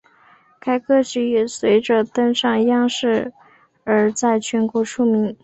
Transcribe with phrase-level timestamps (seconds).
[0.59, 3.31] 该歌曲也随着登上央视
[3.83, 5.37] 而在全国出名。